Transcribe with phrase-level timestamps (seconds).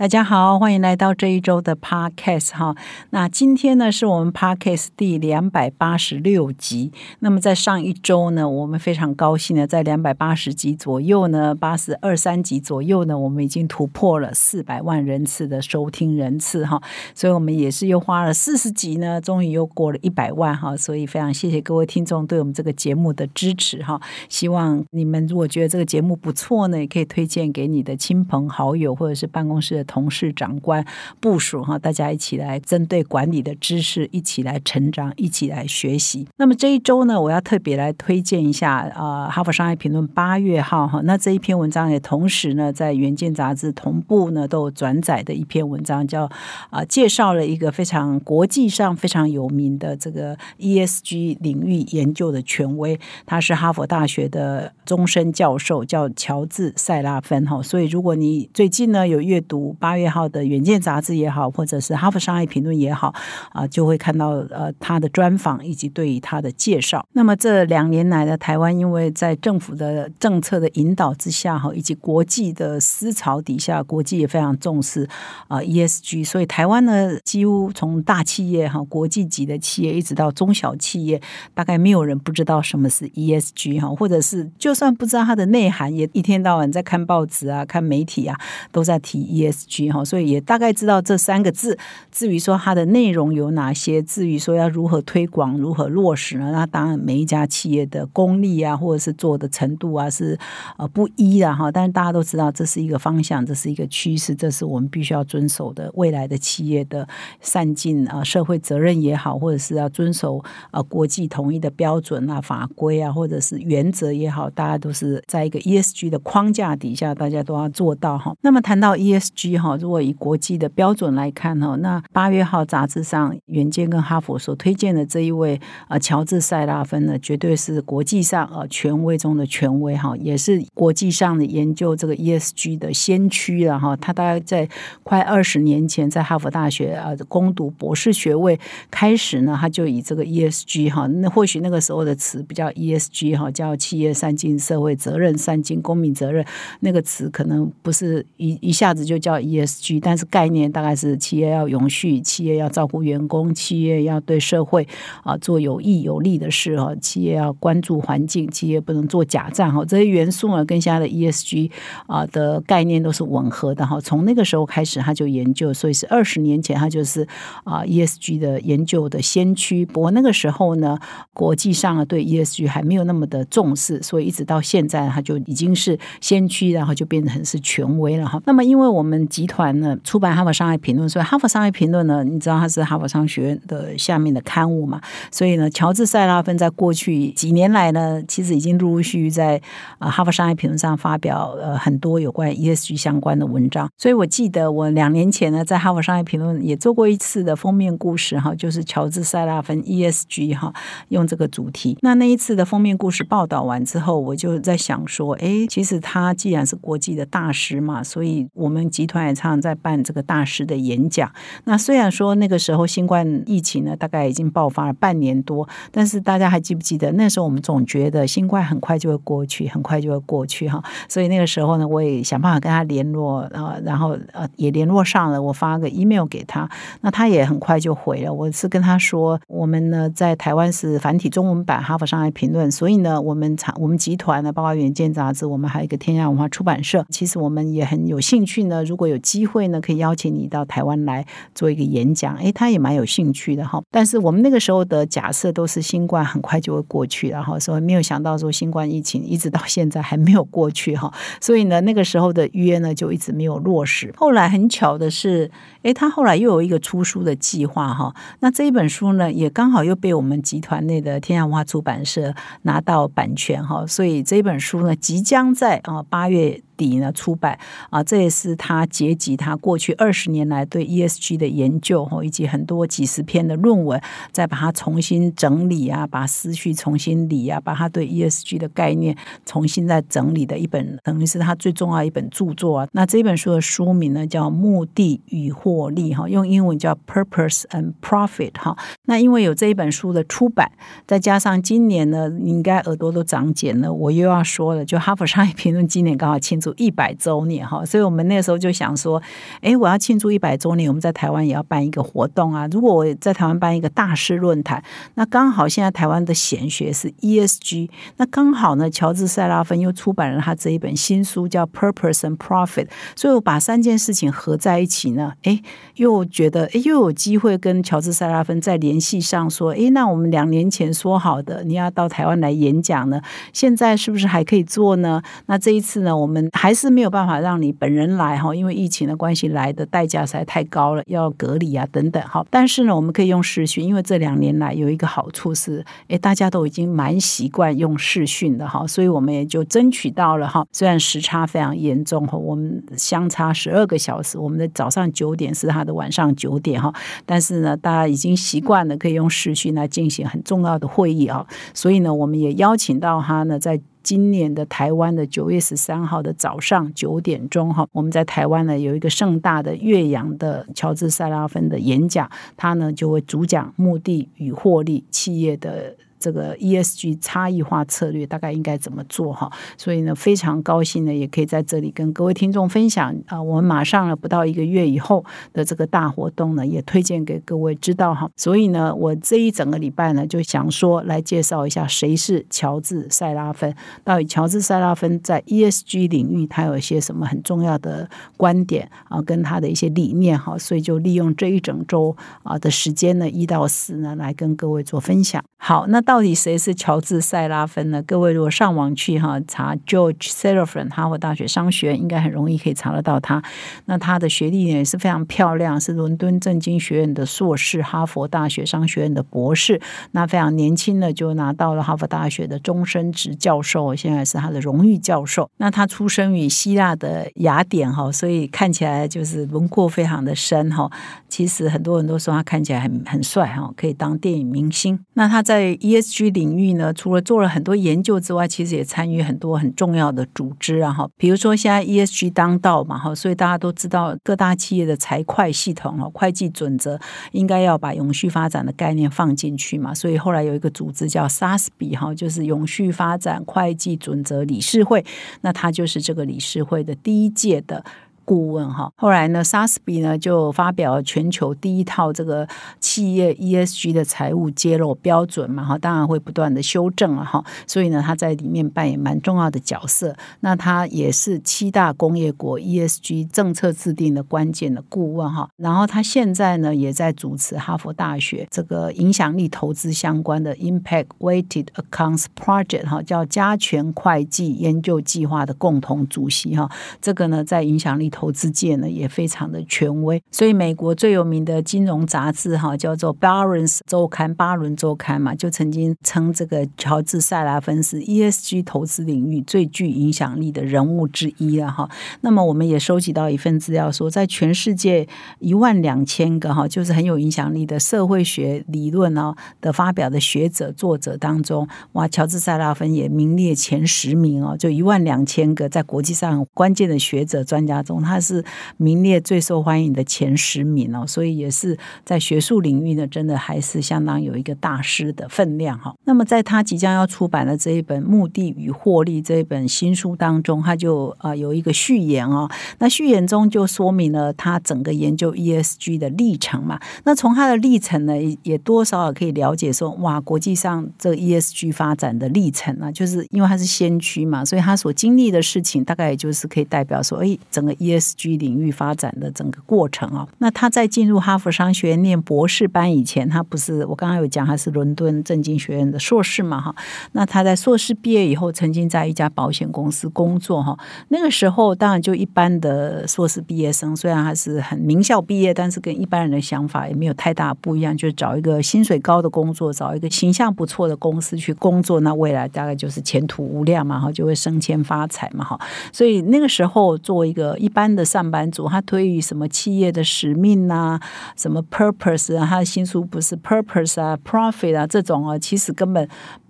[0.00, 2.74] 大家好，欢迎来到这一周的 Podcast 哈。
[3.10, 6.90] 那今天呢，是我们 Podcast 第两百八十六集。
[7.18, 16.80] 那么在上一周呢，我们非常高兴的在两百八十集左右呢，八十二三集左右呢，我们已经突破了四百万人次的收听人次哈。
[17.14, 20.74] 所以我们也是又花了四十集呢，终于又过了一百万哈。
[20.74, 24.00] 所以非常谢谢各位听众对我们这个节目的支持哈。
[24.30, 29.86] 希望你们如果觉得这个节目不错呢，也可以推荐给你的亲朋好友或者是办公室的。
[29.90, 30.84] 同事、长官、
[31.18, 36.28] 部署哈，大家一起来针对管理的知识一起来成长，一起来学习。
[36.36, 41.00] 那么这一周呢，我要特别来推荐一下啊，《哈佛商业评论》八月号哈。
[41.02, 46.30] 那这一篇文章也同时呢，在《原件》杂志同步呢都有转载的一篇文章，叫
[46.70, 57.60] 啊，介绍了一个非常国际上非常有名的这个 ESG 领域研究的权威，他是哈佛大学的终身教授，叫乔治·塞拉芬哈。
[57.60, 63.14] 所以如果你最近呢有阅读，八月号的《远见》杂志也好，或者是《哈佛商业评论》也好，
[63.52, 67.06] 啊，就会看到呃他的专访以及对于他的介绍。
[67.12, 75.08] 那么这两年来的台湾，因为在政府的政策的引导之下，哈，以及国际的思潮底下，国际也非常重视
[75.48, 81.20] 啊 ESG，所以台湾呢，几乎从大企业哈，国际级的企业，一直到中小企业，
[81.54, 88.38] 大概没有人不知道什么是 ESG 哈，或者是就算不知道它的内涵，也一天到晚在看报纸啊、看媒体啊，
[88.72, 89.59] 都在提 ES。
[89.92, 91.78] 哈，所以也大概知道这三个字。
[92.10, 96.50] 至于说它的内容有哪些，至于说要如何推广、如何落实呢？
[96.52, 100.38] 那当然每一家企业的功力啊，或者是做的程度啊，是
[100.76, 101.70] 呃不一的哈。
[101.70, 105.90] 但是大家都知道，这是一个方向，这是一个趋势，这是我们必须要遵守的。
[105.94, 107.06] 未来的企业的
[107.40, 118.34] 善尽啊社会责任也好，或者是要遵守啊国际统一的标准啊法规啊，或者是原则也好，大家都是在一个 ESG 的框架底下，大家都要做到哈。
[118.42, 119.49] 那么谈到 ESG。
[119.58, 133.96] 哈，如果以国际的标准来看哈，那八月号杂志上，原件跟哈佛所推荐的这一位啊，乔治塞拉芬呢，绝对是国际上啊权威中的权威哈，也是国际上的研究这个 ESG 的先驱了哈。
[133.96, 134.68] 他大概在
[135.02, 138.58] 快二十年前，在哈佛大学啊攻读博士学位
[138.90, 146.44] 开始呢，他就以这个 ESG 哈，那或许那个时候的词不叫 ESG 哈，叫企业三尽社会责任、三尽公民责任，
[146.80, 149.39] 那个词可能不是一一下子就叫。
[149.40, 154.86] ESG，但是概念大概是企业要永续，企业要照顾员工，企业要对社会
[155.22, 161.70] 啊做有益有利的事哈，企业要关注环境，企业不能做假账哈，这些元素呢跟现在的 ESG
[162.06, 164.00] 啊的概念都是吻合的哈。
[164.00, 167.26] 从那个时候开始他就研究，所以是二十年前他就是
[167.64, 169.84] 啊 ESG 的研究的先驱。
[169.86, 170.98] 不过那个时候呢，
[171.32, 178.40] 国际上啊对 ESG 还没有那么的重视，所以一直到现在他就已经是先驱，然后就变成是权威了哈。
[178.46, 185.00] 那么因为我们集团呢出版《哈佛商业评论》，所以《哈佛商业评论》呢，你知道它是哈佛商学院的下面的刊物嘛？
[185.30, 189.60] 所以呢，乔治·塞拉芬在过去几年来呢，其实已经陆陆续续在
[189.98, 193.88] 啊《哈佛商业评论》上发表呃很多有关 ESG 相关的文章。
[193.96, 200.72] 所以我记得我两年前呢，在《哈佛商业评论》也做过一次的封面故事哈，就是乔治·塞拉芬 ESG 哈，
[201.10, 201.96] 用这个主题。
[202.02, 209.19] 那那一次的封面故事报道完之后，我就在想说，哎，其实他既然是国际的大师嘛，所以我们集团。
[209.26, 211.30] 也常常在办这个大师的演讲。
[211.64, 220.82] 那虽然说那个时候新冠疫情呢，大概已经爆发了半年多，但是大家还记不记得那时候我们总觉得新冠很快就会过去，很快就会过去哈。
[221.08, 226.68] 所以那个时候呢，我也想办法跟他联络啊，然后呃也联络上了，我发个 email 给他，
[227.00, 228.32] 那他也很快就回了。
[228.32, 238.84] 我是跟他说，我们呢在台湾是繁体中文版《哈佛商业评论》，所以呢我们厂我们集团呢，包括远见杂志，我们还有一个天下文化出版社，其实我们也很有兴趣呢。
[238.84, 242.34] 如果有机会呢，可以邀请你到台湾来做一个演讲。
[242.36, 243.82] 诶，他也蛮有兴趣的哈。
[243.90, 251.12] 但是我们那个时候的假设都是新冠很快就会过去，然后所以没有想到说新冠疫情一直到现在还没有过去哈。
[251.40, 254.12] 所以呢，那个时候的约呢就一直没有落实。
[254.16, 255.50] 后来很巧的是，
[255.82, 258.14] 诶，他后来又有一个出书的计划哈。
[258.40, 263.86] 那这一本书呢，也刚好又被我们集团内的天下文化出版社拿到版权哈。
[263.86, 266.62] 所以这本书呢，即将在啊八月。
[266.80, 267.58] 底呢出版
[267.90, 274.00] 啊，这也是他结集他过去二十年来对 ESG 的研究哦，以及很多几十篇的论文，
[274.32, 282.88] 再把它重新整理啊，把思绪重新理啊，把他对 ESG 的概念重新再整理的一本，等于是他最重要一本著作啊。
[282.92, 288.76] 那这本书的书名呢叫《目的与获利》哈，用英文叫 Purpose and Profit 哈。
[289.04, 290.72] 那因为有这一本书的出版，
[291.06, 299.20] 再加上今年呢，应该耳朵都长茧了，我又要说了，就哈佛商业评论今年刚好庆祝一百周年哈，所以我们那时候就想说，
[299.60, 302.66] 哎，我要庆祝一百周年，我们在台湾也要办一个活动啊。
[302.70, 304.82] 如果我在台湾办一个大师论坛，
[305.14, 315.60] 那刚好现在台湾的显学是 ESG，那刚好呢，乔治塞拉芬又出版了他这一本新书叫 Purpose and Profit，所以我把三件事情合在一起呢，哎，
[315.96, 323.20] 又觉得哎又有机会跟乔治塞拉芬再联系上，说，哎，那我们两年前说好的你要到台湾来演讲呢，
[323.52, 325.22] 现在是不是还可以做呢？
[325.46, 332.44] 那这一次呢，我们还是没有办法让你本人来哈，因为疫情的关系，来的代价实在太高了，要隔离啊等等哈。
[332.50, 340.62] 但是呢，我们可以用视讯，因为这两年来有一个好处是，哎，大家都已经蛮习惯用视讯的哈，所以我们也就争取到了哈。
[340.70, 346.92] 虽然时差非常严重哈，我们相差十二个小时，我们的早上九点是他的晚上九点哈，
[347.24, 353.80] 但是呢，大家已经习惯了可以用视讯来进行很重要的会议啊，所以呢，我们也邀请到他呢在。
[354.02, 365.96] 今年的台湾的九月十三号的早上九点钟哈，我们在台湾呢有一个盛大的岳阳的乔治塞拉芬的演讲，他呢就会主讲目的与获利企业的。
[366.20, 369.50] 这个 ESG 差异化策略大概应该怎么做哈？
[369.78, 373.42] 所以呢，非常高兴呢，也可以在这里跟各位听众分享啊。
[373.42, 375.24] 我们马上了不到一个月以后
[375.54, 378.30] 的这个大活动呢，也推荐给各位知道哈。
[378.36, 383.74] 所以呢，我这一整个礼拜呢，就想说来介绍一下谁是乔治塞拉芬，
[384.04, 388.06] 到底乔治塞拉芬在 ESG 领域他有一些什么很重要的
[388.36, 390.58] 观点啊，跟他的一些理念哈。
[390.58, 395.42] 所以就利用这一整周啊的时间呢，一到四呢，来跟各位做分享。
[395.56, 396.09] 好，那。
[396.10, 398.02] 到底谁是乔治·塞拉芬呢？
[398.02, 403.40] 各位如果上网去哈查 George Serafin，哈佛大学商学院应该很容易可以查得到他。
[403.84, 409.80] 那他的学历也是非常漂亮，是伦敦政经学院的硕士，哈佛大学商学院的博士。
[410.10, 415.48] 那非常年轻的就拿到了哈佛大学的终身职教授，现在是他的荣誉教授。
[415.58, 420.90] 那他出生于希腊的雅典哈，所以看起来就是轮廓非常的深哈。
[421.28, 424.98] 其实很多人都说他看起来很很帅哈，可以当电影明星。
[425.14, 431.08] 那他在 ESG 领域呢，除了做了很多研究之外，其实也参与很多很重要的组织啊哈。
[431.16, 436.98] 比如说现在 ESG 当道嘛哈，所以大家都知道各大企业的财会系统哦，会计准则
[437.32, 439.94] 应该要把永续发展的概念放进去嘛。
[439.94, 445.04] 所以后来有一个组织叫 SASB 哈，就是永续发展会计准则理事会，
[445.42, 447.84] 那他就是这个理事会的第一届的。
[448.24, 452.46] 顾问哈，后来呢 s a s b 呢就发表了全球第一套这个
[452.78, 460.14] 企业 ESG 的财务揭露标准嘛哈，当然会不断的修正了哈，所以呢他在里面扮演蛮重要的角色。
[460.40, 465.48] 那他也是七大工业国 ESG 政策制定的关键的顾问哈。
[465.56, 476.70] 然后他现在呢也在主持哈佛大学这个影响力投资相关的 Impact Weighted Accounts Project 哈，叫加权会计研究计划的共同主席哈。
[477.00, 491.88] 这个呢在影响力投资界呢也非常的权威，所以美国最有名的金融杂志哈叫做《Barron's 周刊》巴伦周刊嘛，就曾经称这个乔治塞拉芬是 ESG 投资领域最具影响力的人物之一了哈。
[492.20, 495.06] 那么我们也收集到一份资料说，在全世界
[495.38, 507.99] 一万两千个哈就是很有影响力的社会学理论哦的发表的学者作者当中，哇，乔治塞拉芬也名列前十名哦，就一万两千个在国际上关键的学者专家中。
[508.02, 508.44] 他是
[508.76, 515.94] 名列最受欢迎的前十名哦，所以也是在学术领域呢，真的还是相当有一个大师的分量哈。
[516.04, 522.48] 那么在他即将要出版的这一本《目的与获利》这一本新书当中，他就啊有一个序言哦。
[522.78, 526.80] 那序言中就说明了他整个研究 ESG 的历程嘛。
[527.04, 540.26] 那从他的历程呢，也多少少可以了解说，哇，国际上这 ESG 发展的历程啊，就是因为他是先驱嘛，所以他所经历的事情，大概也就是可以代表说，哎，整个 E ESG 领域发展的整个过程啊。
[540.38, 546.74] 那他在进入哈佛商学院念博士班以前，他不是我刚刚有讲他是伦敦政经学院的硕士嘛哈。
[547.12, 550.76] 那他在硕士毕业以后，曾经在一家保险公司工作哈。
[551.08, 565.56] 那个时候当然就一般的硕士毕业生，虽然他是很名校毕业，但是跟一般人的想法也没有太大不一样，就是找一个薪水高的工作，找一个形象不错的公司去工作，那未来大概就是前途无量嘛哈，就会升迁发财嘛哈。
[565.92, 571.00] 所以那个时候，作为一个一般般的上班族，他对于什么企业的使命啊、
[571.34, 576.06] 什么 purpose 啊，他的新书不是 purpose 啊、profit 啊这种啊，其实根本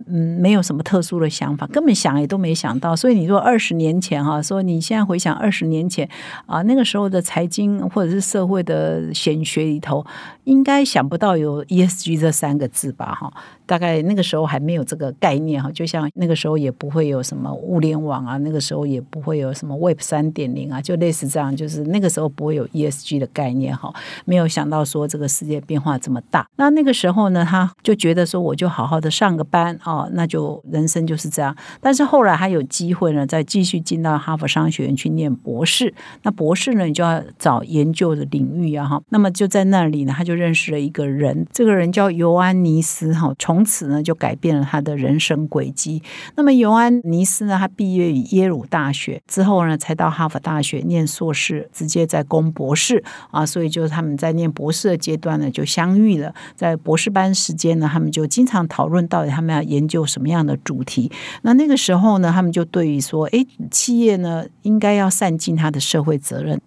[0.09, 2.97] 嗯没有什么特殊的想法，根本想也都没想到。
[2.97, 6.09] 所以你说二十年前哈，说你现在回想二十年前
[6.47, 10.05] 啊，那个时候的财经或者是社会的显学里头，
[10.43, 13.15] 应该想不到有 ESG 这三个字吧？
[13.15, 13.33] 哈。
[13.71, 26.45] 大概那个时候还没有这个概念哈，就像那个时候也不会有什么物联网啊，那个时候也不会有什么 Web 三点零啊，就类似这样，就是那个时候不会有 ESG 的概念哈，没有想到说这个世界变化这么大。
[26.57, 31.57] 那那个时候呢，他就觉得说我就好好的上个班哦，那就人生就是这样。
[31.81, 35.95] 但是后来他有机会呢，再继续进到哈佛商学院去念博士。
[36.25, 39.01] 那博士呢，你就要找研究的领域啊哈。
[39.11, 46.03] 那么就在那里呢，他就认识了一个人，这个人叫尤安尼斯哈，从从此呢，就改变了他的人生轨迹。
[46.35, 53.45] 那么尤安尼斯呢，他毕业于耶鲁大学之后呢，才到哈佛大学念硕士，直接在攻博士啊。
[53.45, 56.35] 所以就是他们在念博士的阶段呢，就相遇了。
[56.57, 61.13] 在博士班时间呢，他们就经常讨论到底他们要研究什么样的主题。
[61.43, 66.59] 那那个时候呢，他们就对于说，哎，企业呢应该要善尽他的社会责任。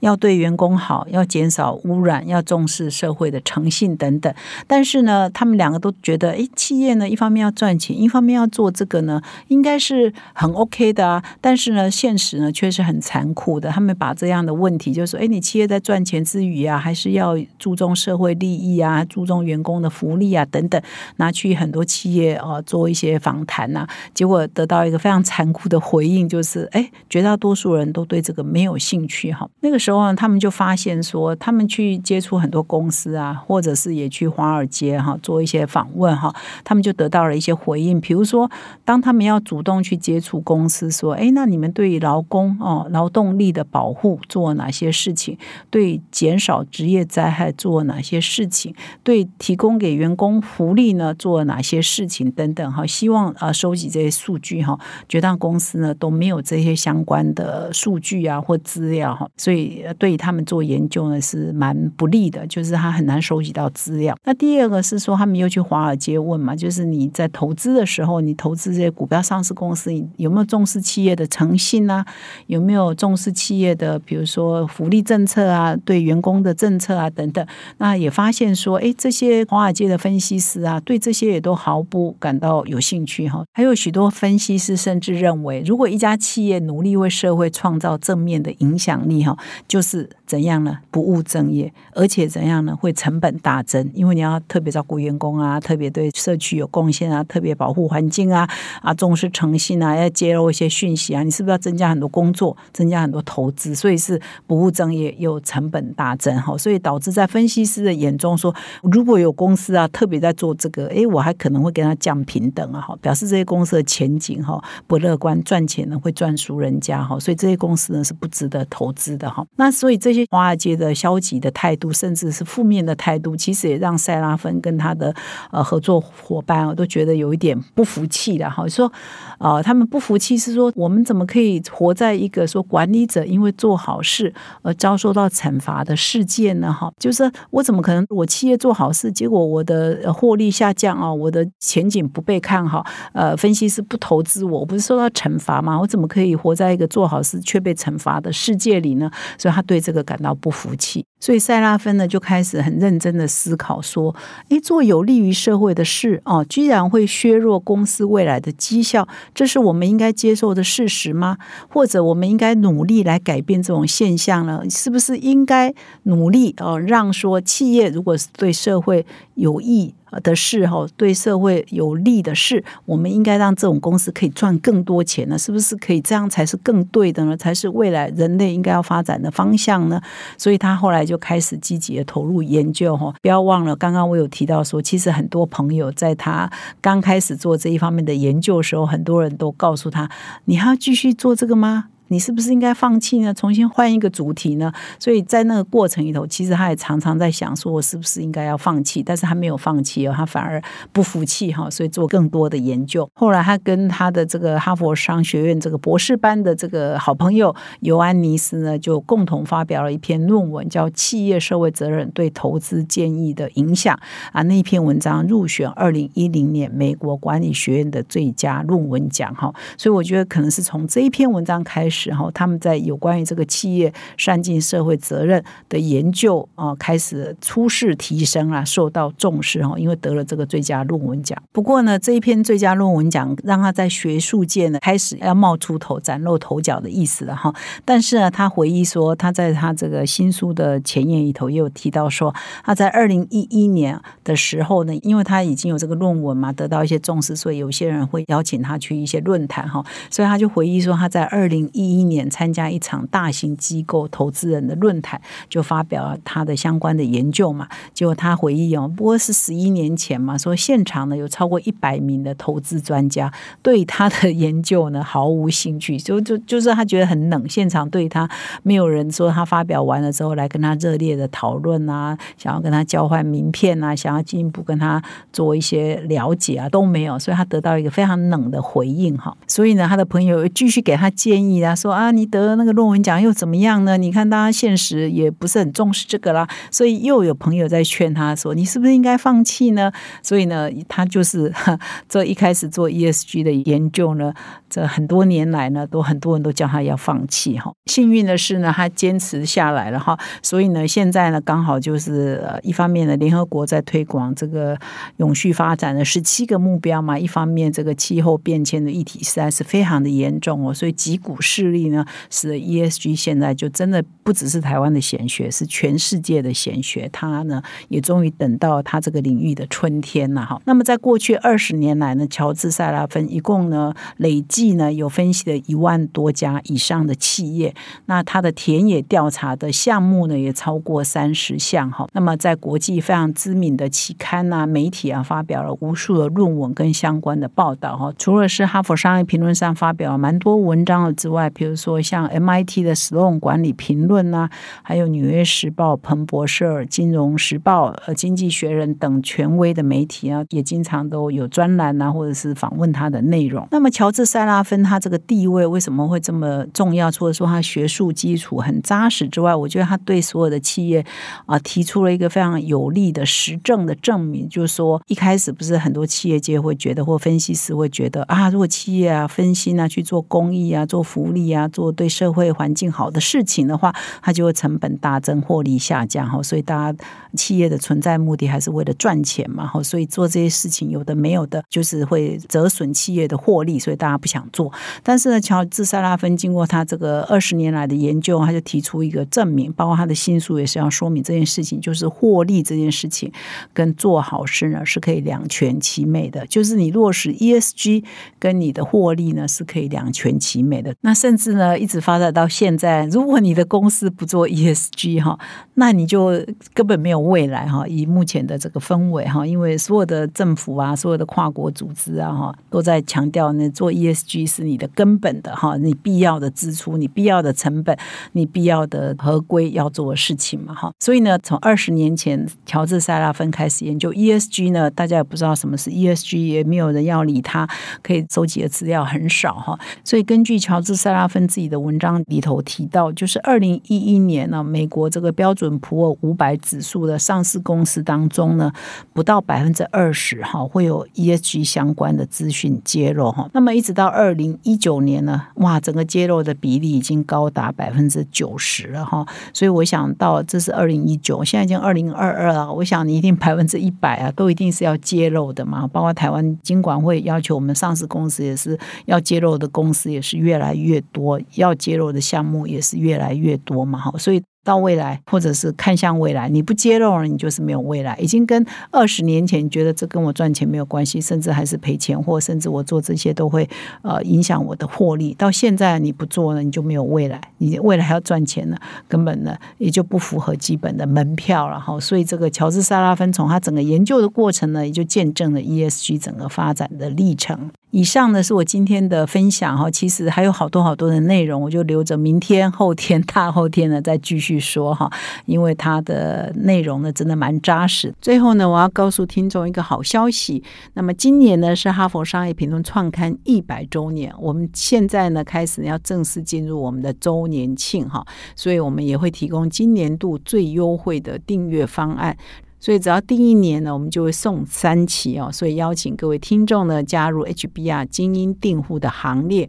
[0.00, 4.32] 要对员工好，要减少污染，要重视社会的诚信等等。
[4.66, 11.22] 但是呢，他们两个都觉得，哎，企业呢，一方面要赚钱，一方面要做这个呢，应该是很 OK 的啊。
[11.40, 13.70] 但是呢，现实呢却是很残酷的。
[13.70, 20.80] 他们把这样的问题，就是说，哎，你企业在赚钱之余啊，还是要注重社会利益啊，注重员工的福利啊等等，
[21.16, 29.48] 拿去很多企业啊做一些访谈呐，结果得到一个非常残酷的回应，就是，哎，绝大多数人都对这个没有兴趣哈。
[29.60, 30.06] 那个时候。
[30.16, 38.00] 他们就发现说，他们去接触很多公司啊，或者是也去华尔街哈做一些访问哈，他们就得到了一些回应。
[38.00, 38.50] 比如说，
[38.84, 45.38] 当他们要主动去接触公司，说：“哎，那你们对劳工哦劳动力的保护做哪些事情？
[45.70, 48.74] 对减少职业灾害做哪些事情？
[49.02, 52.30] 对提供给员工福利呢做哪些事情？
[52.30, 54.78] 等等哈，希望啊收集这些数据哈。
[55.08, 59.75] 绝大公司呢都没有这些相关的数据啊或资料哈，所以。
[59.98, 64.16] 对他们做研究呢是蛮不利的，就是他很难收集到资料。
[64.24, 72.04] 那第二个是说，他们又去华尔街问嘛，就是你在投资的时候，你投资这些股票上市公司，有没有重视企业的诚信啊？
[72.46, 77.46] 有没有重视企业的，比如说福利政策啊，对员工的政策啊等等？
[77.78, 83.44] 那也发现说，哎，这些华尔街的分析师啊，对这些也都毫不感到有兴趣哈。
[83.52, 89.36] 还有许多分析师甚至认为，如果一家企业努力为社会创造正面的影响力哈，
[89.68, 90.08] 就是。
[90.26, 90.76] 怎样呢？
[90.90, 92.74] 不务正业，而且怎样呢？
[92.74, 98.44] 会成本大增，因为你要特别照顾员工啊，特别对社区有贡献啊，特别保护环境啊，
[98.82, 103.72] 啊，重视诚信啊，要揭露一些讯息啊，你是不是要增加很多工作，增加很多投资？
[103.72, 119.46] 所以是不务正业又成本大增哈，所以导致在分析师的眼中说，如果有公司啊特别在做这个，哎，我还可能会跟他降平等啊，哈，表示这些公司的前景哈不乐观，赚钱呢会赚输人家哈，所以这些公司呢是不值得投资的哈。
[119.56, 125.14] 那所以这些华尔街的消极的态度，甚至是负面的态度，其实也让塞拉芬跟他的
[125.50, 128.66] 呃合作伙伴，我都觉得有一点不服气的哈。
[128.68, 128.90] 说
[129.38, 134.32] 啊，他们不服气是说，我们怎么可以活在一个说管理者因为做好事
[134.62, 136.72] 而遭受到惩罚的世界呢？
[136.72, 145.80] 哈，就是我怎么可能我企业做好事，结果我的获利下降啊，我的前景不被看好，呃，分析师不投资我，我不是受到惩罚吗？
[145.80, 149.10] 我怎么可以活在一个做好事却被惩罚的世界里呢？
[149.46, 149.76] 所以他对。
[149.86, 154.12] 这个感到不服气，所以塞拉芬呢就开始很认真的思考说：，
[154.48, 161.38] 哎，做有利于社会的事哦，居然会削弱公司未来的绩效，这是我们应该接受的事实吗？
[161.68, 164.60] 或者我们应该努力来改变这种现象呢？
[164.68, 165.72] 是不是应该
[166.02, 169.94] 努力哦，让说企业如果是对社会有益？
[170.22, 175.36] 的事哈，对社会有利的事，我们应该让这种公司可以赚更多钱呢？
[175.36, 177.36] 是不是可以这样才是更对的呢？
[177.36, 180.00] 才是未来人类应该要发展的方向呢？
[180.38, 183.12] 所以他后来就开始积极的投入研究哈。
[183.20, 186.50] 不要忘了，刚刚我有提到说，其实很多朋友在他
[186.80, 190.08] 刚开始做这一方面的研究的时候，很多人都告诉他
[190.46, 193.34] ：“你还要继续做这个吗？”你是不是应该放弃呢？
[193.34, 194.72] 重新换一个主题呢？
[194.98, 199.02] 所以在那个过程里头，其实他也常常在想，说我是不是应该要放弃？
[199.02, 203.08] 但是他没有放弃哦，他反而不服气哈，所以做更多的研究。
[203.14, 213.96] 后来他跟他的这个哈佛商学院这个博士班的这个好朋友尤安尼斯呢，就共同发表了一篇论文，叫《企业社会责任对投资建议的影响》
[214.32, 214.42] 啊。
[214.42, 219.52] 那一篇文章入选二零一零年美国管理学院的最佳论文奖哈。
[219.76, 231.40] 所以我觉得可能是从这一篇文章开始哈，他们在有关于这个企业善尽社会责任的研究啊，开始初试提升啊，受到重视哈，因为得了这个最佳论文奖。
[231.52, 237.54] 不过呢，这一篇最佳论文奖让他在学术界呢开始要冒出头、崭露头角的意思了哈。
[237.84, 242.34] 但是呢，他回忆说，他在他这个新书的前言里头也有提到说，
[242.64, 249.84] 他在二零一一年的时候呢，因为他已经有这个论文嘛，得到一些重视，所以有些人会邀请他去一些论坛哈。
[250.10, 257.68] 所以他就回忆说，他在二零一一年参加一场大型机构投资人的论坛，就发表他的相关的研究嘛。
[257.92, 268.28] 结果他回忆哦，不过是十一年前嘛，说现场呢有超过一百名的投资专家对他的研究呢毫无兴趣， 就就就是他觉得很冷，现场对他
[268.62, 275.02] 没有人说他发表完了之后来跟他热烈的讨论啊，想要跟他交换名片啊，想要进一步跟他
[275.32, 279.36] 做一些了解啊都没有，所以他得到一个非常冷的回应哈。
[279.46, 283.96] 所以呢，他的朋友继续给他建议啊，说啊，你得了那个论文奖又怎么样呢？
[283.98, 289.92] 你看大家现实也不是很重视这个啦，所以又有朋友在劝他说，你是不是应该放弃呢？
[290.22, 291.52] 所以呢，他就是
[292.08, 294.32] 这一开始做 ESG 的研究呢，
[294.76, 297.72] 这很多年来呢，都很多人都叫他要放弃哈。
[297.86, 300.18] 幸运的是呢，他坚持下来了哈。
[300.42, 304.78] 所以呢，现在呢，刚好就是呃，一方面呢，联合国在推广这个
[305.16, 317.08] 永续发展的十七个目标嘛，一方面这个气候变迁的议题实在是非常的严重哦，所以几股势力呢，使得 ESG 现在就真的不只是台湾的显学，是全世界的显学。
[317.10, 320.60] 它呢，也终于等到它这个领域的春天了哈。
[320.66, 327.74] 那么在过去二十年来呢，乔治塞拉芬一共呢累计呢有分析了一万多家以上的企业，
[328.06, 332.06] 那他的田野调查的项目呢也超过三十项哈。
[332.12, 338.12] 那么在国际非常知名的期刊啊、媒体啊发表了无数的论文跟相关的报道哈。
[338.18, 344.48] 除了是哈佛商业评论上发表了蛮多文章的之外，比如说像 MIT 的 Sloan 管理评论呐，
[344.82, 353.66] 还有纽约时报、彭博社、金融时报、呃经济学人等权威的媒体啊，也经常都有专栏啊，或者是访问他的内容。
[353.70, 357.10] 那么乔治三拉芬他这个地位为什么会这么重要？
[357.10, 361.04] 除了说他学术基础很扎实之外，我觉得他对所有的企业
[361.44, 376.42] 啊提出了一个非常有力的实证的证明，就是说一开始不是很多企业界会觉得或分析师会觉得啊，如果企业啊分析啊去做公益啊、做福利啊、做对社会环境好的事情的话，它就会成本大增、获利下降哈。
[376.42, 376.98] 所以大家
[377.36, 379.82] 企业的存在目的还是为了赚钱嘛哈。
[379.82, 384.72] 所以做这些事情有的没有的，就是会折损企业的获利，所以大家不想想做。
[385.02, 393.32] 但是呢，乔治塞拉芬经过他这个二十年来的研究，他就提出一个证明，包括他的新书也是要说明这件事情，就是获利这件事情
[393.72, 398.04] 跟做好事呢是可以两全其美的，就是你落实 ESG
[398.38, 400.94] 跟你的获利呢是可以两全其美的。
[401.00, 405.38] 那甚至呢，一直发展到现在，如果你的公司不做 ESG 哈，
[405.74, 406.44] 那你就
[406.74, 407.86] 根本没有未来哈。
[407.86, 417.96] 以目前的这个氛围哈，因为所有的政府啊，所有的跨国组织啊哈，都在强调呢，做 ESG G 是你的根本的哈，你必要的支出，你必要的成本，
[418.32, 420.92] 你必要的合规要做的事情嘛哈。
[421.00, 427.68] 所以呢，从二十年前乔治塞拉芬开始研究 ESG 呢，大家也不知道什么是 ESG，也没有人要理他，
[428.02, 429.78] 可以收集的资料很少哈。
[430.04, 438.72] 所以根据乔治塞拉芬自己的文章里头提到，就是二零一一年呢，美国这个标准普尔五百指数的上市公司当中呢，
[439.12, 443.48] 不到百分之二十哈会有 ESG 相关的资讯揭露哈。
[443.52, 449.26] 那么一直到二零一九年呢，哇，整个揭露的比例已经高达百分之九十了哈。
[449.52, 455.86] 所以我想到这是二零一九，现在已经二零二二了，我想你一定 百分之一百啊，都一定是要揭露的嘛。
[455.86, 464.10] 包括台湾经管会要求我们上市公司也是要揭露的公司也是越来越多，要揭露的项目也是越来越多嘛哈。
[464.18, 468.16] 所以到未来，或者是看向未来，你不揭露了，你就是没有未来。
[468.16, 473.68] 已经跟二十年前觉得这跟我赚钱没有关系，甚至还是赔钱，或甚至我做这些都会
[474.02, 475.32] 呃影响我的获利。
[475.34, 478.76] 到现在你不做了，你就没有未来，你未来还要赚钱呢，
[479.06, 482.00] 根本呢也就不符合基本的门票了哈。
[482.00, 487.70] 所以这个乔治·萨拉芬从他整个研究的过程呢，也就见证了 ESG 整个发展的历程。
[487.92, 495.10] 以上呢是我今天的分享哈，其实还有好多好多的内容，我就留着明天、后天、大后天呢再继续说哈，
[495.44, 498.14] 因为它的内容呢真的蛮扎实。
[498.20, 500.62] 最后呢，我要告诉听众一个好消息，
[500.94, 512.36] 那么今年呢是哈佛商业评论创刊一百周年，我们现在呢开始要正式进入我们的周年庆哈，所以我们也会提供今年度最优惠的订阅方案。
[512.78, 515.50] 所以只要订一年呢，我们就会送三期哦。
[515.50, 519.68] 所以邀请各位听众呢加入 HBR 精英订户的行列。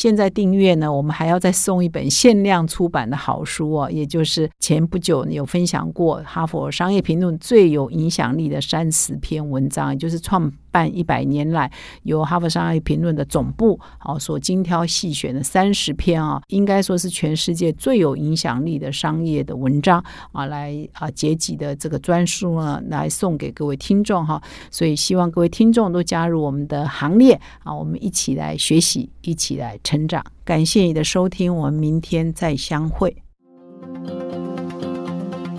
[0.00, 10.50] 现在订阅呢，我们还要再送一本限量出版的好书哦，也就是前不久有分享过《哈佛商业评论》最有影响力的三十篇文章，也就是创。
[10.72, 11.68] 办一百年来，
[12.04, 24.40] 由哈佛商业评论的总部啊所精挑细选的三十篇啊，应该说是全世界最有影响力的商业的文章啊，来啊结集的这个专书呢，来送给各位听众哈。
[24.70, 30.24] 所以希望各位听众都加入我们的行列啊，我们一起来学习，一起来成长。
[30.44, 33.16] 感谢你的收听，我们明天再相会。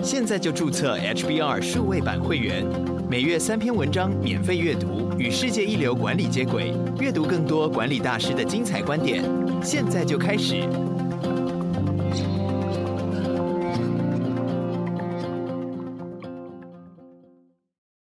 [0.01, 2.65] 现在就注册 HBR 数位版会员，
[3.09, 9.21] 每月三篇文章免费阅读，与世界一流管理接轨，阅读更多管理大师的精彩观点。
[9.61, 10.65] 现在就开始。